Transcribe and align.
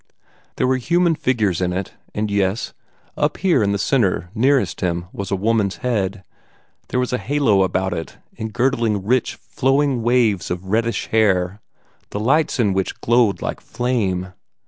There 0.55 0.65
were 0.65 0.77
human 0.77 1.13
figures 1.13 1.61
in 1.61 1.73
it, 1.73 1.93
and 2.15 2.31
yes 2.31 2.73
up 3.15 3.37
here 3.37 3.61
in 3.61 3.71
the 3.71 3.77
centre, 3.77 4.31
nearest 4.33 4.81
him, 4.81 5.05
was 5.13 5.29
a 5.29 5.35
woman's 5.35 5.75
head. 5.85 6.23
There 6.87 6.99
was 6.99 7.13
a 7.13 7.19
halo 7.19 7.61
about 7.61 7.93
it, 7.93 8.17
engirdling 8.35 9.01
rich, 9.05 9.35
flowing 9.35 10.01
waves 10.01 10.49
of 10.49 10.65
reddish 10.65 11.05
hair, 11.11 11.61
the 12.09 12.19
lights 12.19 12.59
in 12.59 12.73
which 12.73 12.99
glowed 12.99 13.43
like 13.43 13.61
flame. 13.61 14.33